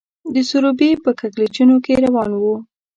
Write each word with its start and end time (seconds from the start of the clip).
د 0.33 0.35
سروبي 0.49 0.89
په 1.03 1.09
کږلېچونو 1.19 1.75
کې 1.85 1.93
روان 2.05 2.31
وو. 2.41 2.55